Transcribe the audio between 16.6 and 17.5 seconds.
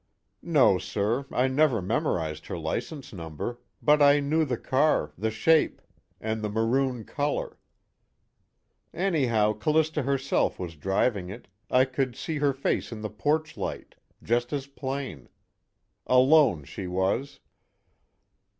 she was."